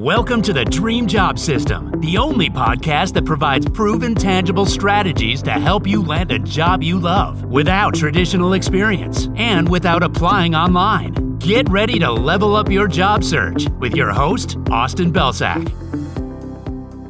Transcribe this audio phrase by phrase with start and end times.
[0.00, 5.50] Welcome to the Dream Job System, the only podcast that provides proven, tangible strategies to
[5.50, 11.36] help you land a job you love without traditional experience and without applying online.
[11.36, 15.68] Get ready to level up your job search with your host, Austin Belcak.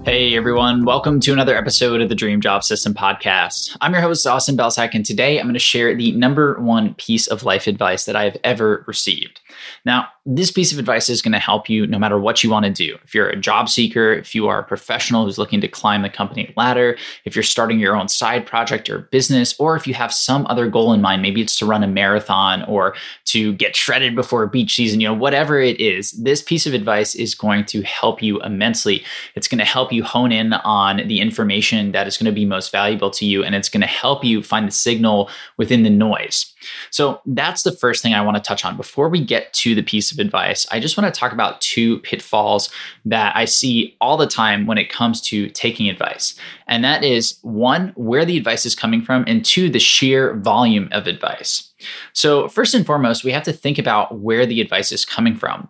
[0.05, 3.77] Hey everyone, welcome to another episode of the Dream Job System podcast.
[3.81, 7.29] I'm your host, Austin Belcak, and today I'm going to share the number one piece
[7.29, 9.40] of life advice that I have ever received.
[9.85, 12.67] Now, this piece of advice is going to help you no matter what you want
[12.67, 12.97] to do.
[13.05, 16.09] If you're a job seeker, if you are a professional who's looking to climb the
[16.09, 20.12] company ladder, if you're starting your own side project or business, or if you have
[20.12, 22.95] some other goal in mind, maybe it's to run a marathon or
[23.25, 27.15] to get shredded before beach season, you know, whatever it is, this piece of advice
[27.15, 29.05] is going to help you immensely.
[29.34, 32.45] It's going to help you hone in on the information that is going to be
[32.45, 35.91] most valuable to you, and it's going to help you find the signal within the
[35.91, 36.53] noise.
[36.91, 38.77] So that's the first thing I want to touch on.
[38.77, 41.98] Before we get to the piece of advice, I just want to talk about two
[42.00, 42.70] pitfalls
[43.05, 46.34] that I see all the time when it comes to taking advice.
[46.67, 50.89] And that is one, where the advice is coming from, and two, the sheer volume
[50.92, 51.72] of advice.
[52.12, 55.69] So, first and foremost, we have to think about where the advice is coming from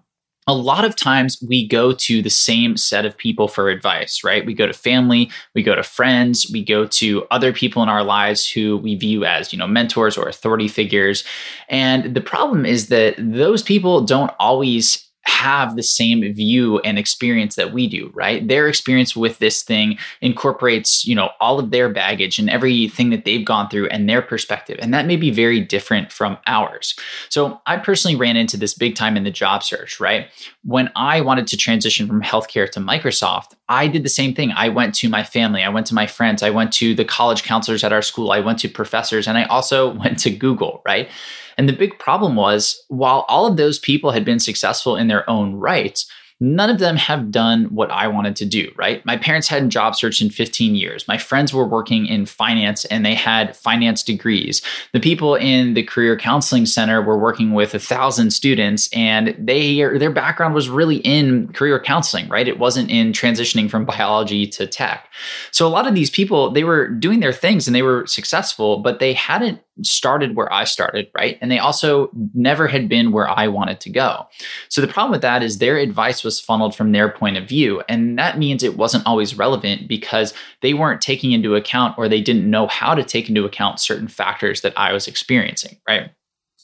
[0.50, 4.44] a lot of times we go to the same set of people for advice, right?
[4.44, 8.02] We go to family, we go to friends, we go to other people in our
[8.02, 11.22] lives who we view as, you know, mentors or authority figures.
[11.68, 17.54] And the problem is that those people don't always have the same view and experience
[17.54, 18.46] that we do right?
[18.46, 23.24] Their experience with this thing incorporates you know all of their baggage and everything that
[23.24, 26.94] they've gone through and their perspective and that may be very different from ours.
[27.28, 30.28] So i personally ran into this big time in the job search right?
[30.64, 34.52] When i wanted to transition from healthcare to microsoft i did the same thing.
[34.54, 35.62] I went to my family.
[35.62, 36.42] I went to my friends.
[36.42, 38.32] I went to the college counselors at our school.
[38.32, 41.08] I went to professors and i also went to google right?
[41.56, 45.28] And the big problem was while all of those people had been successful in their
[45.28, 46.02] own right,
[46.40, 49.04] none of them have done what I wanted to do, right?
[49.04, 51.06] My parents hadn't job searched in 15 years.
[51.06, 54.62] My friends were working in finance and they had finance degrees.
[54.94, 59.80] The people in the career counseling center were working with a thousand students and they
[59.98, 62.48] their background was really in career counseling, right?
[62.48, 65.08] It wasn't in transitioning from biology to tech.
[65.50, 68.78] So a lot of these people, they were doing their things and they were successful,
[68.78, 71.38] but they hadn't started where I started, right?
[71.40, 74.26] And they also never had been where I wanted to go.
[74.68, 77.82] So the problem with that is their advice was funneled from their point of view.
[77.88, 82.20] And that means it wasn't always relevant because they weren't taking into account or they
[82.20, 86.10] didn't know how to take into account certain factors that I was experiencing, right?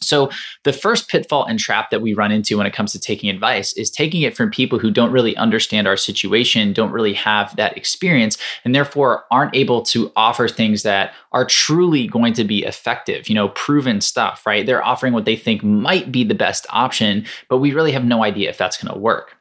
[0.01, 0.31] So,
[0.65, 3.73] the first pitfall and trap that we run into when it comes to taking advice
[3.75, 7.77] is taking it from people who don't really understand our situation, don't really have that
[7.77, 13.29] experience, and therefore aren't able to offer things that are truly going to be effective,
[13.29, 14.67] you know, proven stuff, right?
[14.67, 18.23] They're offering what they think might be the best option, but we really have no
[18.23, 19.37] idea if that's going to work.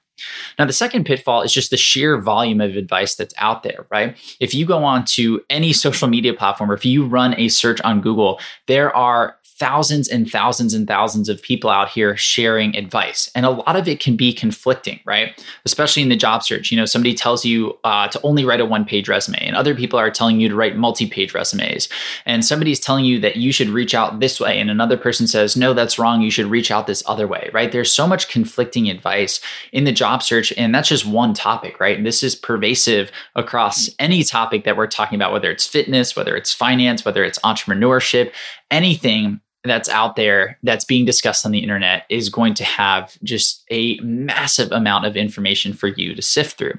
[0.57, 4.17] Now, the second pitfall is just the sheer volume of advice that's out there, right?
[4.39, 7.81] If you go on to any social media platform or if you run a search
[7.81, 13.31] on Google, there are thousands and thousands and thousands of people out here sharing advice.
[13.35, 15.41] And a lot of it can be conflicting, right?
[15.63, 16.71] Especially in the job search.
[16.71, 19.73] You know, somebody tells you uh, to only write a one page resume, and other
[19.73, 21.87] people are telling you to write multi page resumes.
[22.25, 25.55] And somebody's telling you that you should reach out this way, and another person says,
[25.55, 26.21] no, that's wrong.
[26.21, 27.71] You should reach out this other way, right?
[27.71, 29.39] There's so much conflicting advice
[29.71, 30.51] in the job search.
[30.57, 31.97] And that's just one topic, right?
[31.97, 36.35] And this is pervasive across any topic that we're talking about, whether it's fitness, whether
[36.35, 38.31] it's finance, whether it's entrepreneurship,
[38.69, 43.63] anything that's out there that's being discussed on the internet is going to have just
[43.71, 46.77] a massive amount of information for you to sift through.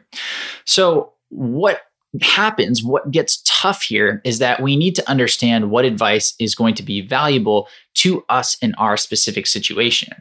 [0.64, 1.82] So, what
[2.22, 6.75] happens, what gets tough here is that we need to understand what advice is going
[6.76, 10.12] to be valuable to us in our specific situation.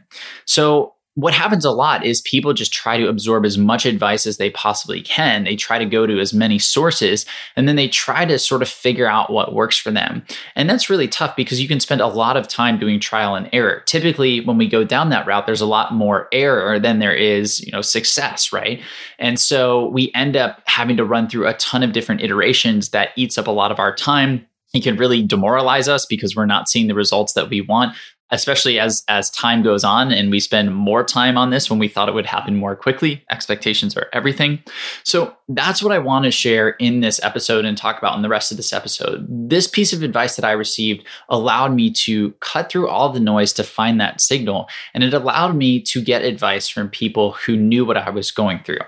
[0.44, 4.36] So, what happens a lot is people just try to absorb as much advice as
[4.36, 5.44] they possibly can.
[5.44, 7.24] They try to go to as many sources
[7.56, 10.22] and then they try to sort of figure out what works for them.
[10.56, 13.48] And that's really tough because you can spend a lot of time doing trial and
[13.54, 13.82] error.
[13.86, 17.64] Typically, when we go down that route, there's a lot more error than there is,
[17.64, 18.82] you know, success, right?
[19.18, 23.10] And so we end up having to run through a ton of different iterations that
[23.16, 26.68] eats up a lot of our time it can really demoralize us because we're not
[26.68, 27.96] seeing the results that we want
[28.30, 31.88] especially as as time goes on and we spend more time on this when we
[31.88, 34.58] thought it would happen more quickly expectations are everything.
[35.04, 38.28] So that's what i want to share in this episode and talk about in the
[38.28, 39.26] rest of this episode.
[39.28, 43.52] This piece of advice that i received allowed me to cut through all the noise
[43.54, 47.84] to find that signal and it allowed me to get advice from people who knew
[47.84, 48.78] what i was going through.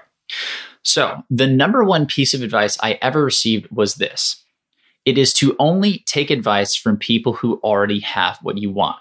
[0.82, 4.43] So the number one piece of advice i ever received was this.
[5.05, 8.99] It is to only take advice from people who already have what you want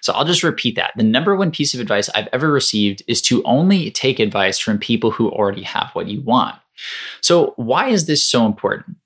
[0.00, 0.92] So I'll just repeat that.
[0.96, 4.78] The number one piece of advice I've ever received is to only take advice from
[4.78, 6.56] people who already have what you want.
[7.20, 8.96] So, why is this so important?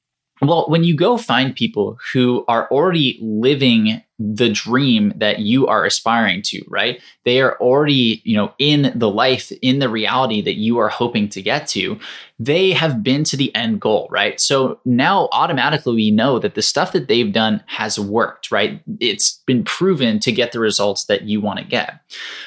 [0.42, 5.84] Well, when you go find people who are already living the dream that you are
[5.84, 7.00] aspiring to, right?
[7.24, 11.28] They are already, you know, in the life, in the reality that you are hoping
[11.30, 11.98] to get to.
[12.38, 14.40] They have been to the end goal, right?
[14.40, 18.82] So now automatically we know that the stuff that they've done has worked, right?
[18.98, 22.00] It's been proven to get the results that you want to get.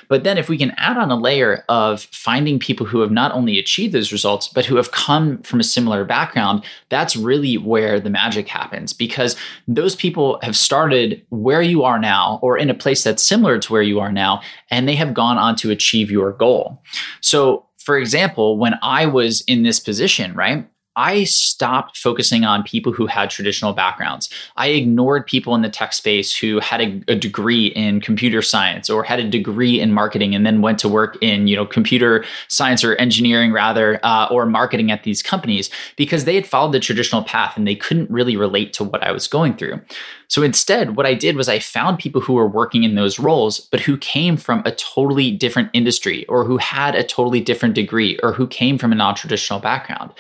[0.10, 3.32] But then if we can add on a layer of finding people who have not
[3.32, 8.00] only achieved those results, but who have come from a similar background, that's really where
[8.00, 12.74] the magic happens because those people have started where you are now or in a
[12.74, 16.12] place that's similar to where you are now, and they have gone on to achieve
[16.12, 16.82] your goal.
[17.22, 20.68] So, for example, when I was in this position, right?
[20.96, 24.30] I stopped focusing on people who had traditional backgrounds.
[24.56, 28.90] I ignored people in the tech space who had a, a, degree in computer science
[28.90, 32.24] or had a degree in marketing and then went to work in you know computer
[32.50, 36.80] science or engineering rather uh, or marketing at these companies because they had followed the
[36.80, 39.82] traditional path and they couldn't really relate to what I was going through.
[40.28, 43.60] So instead, what I did was I found people who were working in those roles,
[43.60, 48.18] but who came from a totally different industry or who had a totally different degree
[48.24, 50.12] or who came from a non traditional background.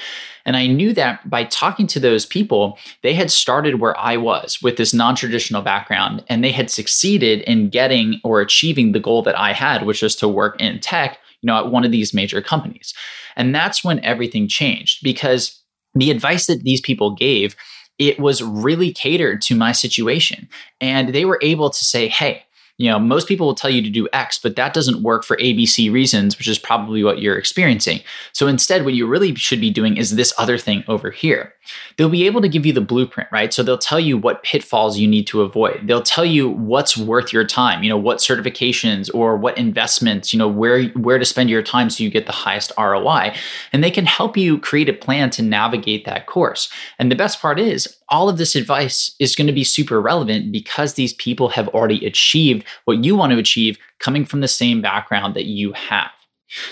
[0.45, 4.61] And I knew that by talking to those people, they had started where I was
[4.61, 9.23] with this non traditional background and they had succeeded in getting or achieving the goal
[9.23, 12.13] that I had, which was to work in tech, you know, at one of these
[12.13, 12.93] major companies.
[13.35, 15.61] And that's when everything changed because
[15.93, 17.55] the advice that these people gave
[17.97, 20.49] it was really catered to my situation.
[20.81, 22.43] And they were able to say, hey,
[22.77, 25.37] you know, most people will tell you to do X, but that doesn't work for
[25.37, 28.01] ABC reasons, which is probably what you're experiencing.
[28.33, 31.53] So instead, what you really should be doing is this other thing over here.
[31.97, 33.53] They'll be able to give you the blueprint, right?
[33.53, 35.81] So they'll tell you what pitfalls you need to avoid.
[35.83, 40.39] They'll tell you what's worth your time, you know, what certifications or what investments, you
[40.39, 43.35] know, where where to spend your time so you get the highest ROI.
[43.73, 46.69] And they can help you create a plan to navigate that course.
[46.99, 50.51] And the best part is all of this advice is going to be super relevant
[50.51, 54.81] because these people have already achieved what you want to achieve coming from the same
[54.81, 56.11] background that you have.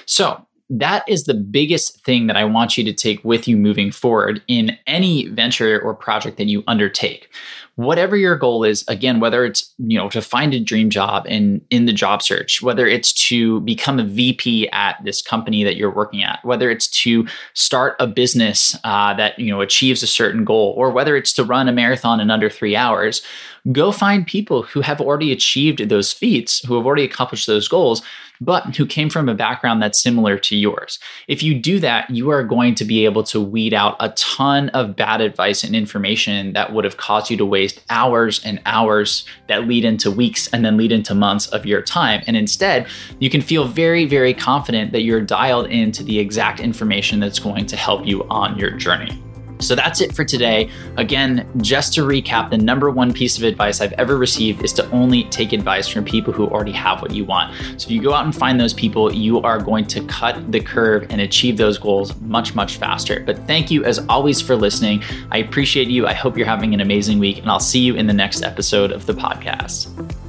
[0.06, 0.46] So,
[0.80, 4.42] that is the biggest thing that I want you to take with you moving forward
[4.48, 7.30] in any venture or project that you undertake.
[7.75, 11.60] Whatever your goal is, again, whether it's, you know, to find a dream job in
[11.72, 15.94] in the job search, whether it's to become a VP at this company that you're
[15.94, 17.25] working at, whether it's to
[17.56, 21.44] start a business uh, that, you know, achieves a certain goal, or whether it's to
[21.44, 23.24] run a marathon in under three hours,
[23.72, 28.04] go find people who have already achieved those feats, who have already accomplished those goals,
[28.42, 31.00] but who came from a background that's similar to yours.
[31.28, 34.70] If you do that, you are going to be able to weed out a ton
[34.70, 39.25] of bad advice and information that would have caused you to waste hours and hours
[39.48, 42.21] that lead into weeks and then lead into months of your time.
[42.27, 42.88] And instead,
[43.19, 47.65] you can feel very, very confident that you're dialed into the exact information that's going
[47.68, 49.18] to help you on your journey.
[49.63, 50.69] So that's it for today.
[50.98, 54.89] Again, just to recap, the number one piece of advice I've ever received is to
[54.92, 57.54] only take advice from people who already have what you want.
[57.80, 60.60] So if you go out and find those people, you are going to cut the
[60.60, 63.21] curve and achieve those goals much, much faster.
[63.21, 65.04] But thank you as always for listening.
[65.31, 66.07] I appreciate you.
[66.07, 68.92] I hope you're having an amazing week, and I'll see you in the next episode
[68.92, 70.23] of the podcast.